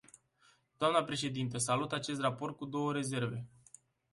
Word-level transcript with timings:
Doamnă 0.77 1.03
președintă, 1.03 1.57
salut 1.57 1.91
acest 1.91 2.19
raport 2.21 2.57
cu 2.57 2.65
două 2.65 2.93
rezerve. 2.93 3.47